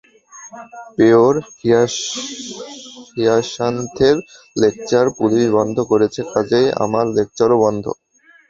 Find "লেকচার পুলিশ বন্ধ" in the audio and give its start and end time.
4.55-5.77